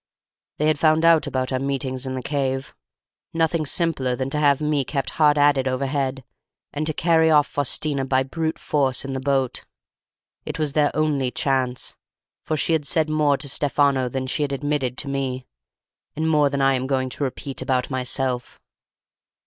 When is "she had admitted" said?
14.25-14.97